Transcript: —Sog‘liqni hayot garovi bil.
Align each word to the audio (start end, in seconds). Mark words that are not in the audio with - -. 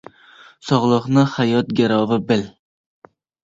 —Sog‘liqni 0.69 1.27
hayot 1.35 1.71
garovi 1.83 2.21
bil. 2.33 2.45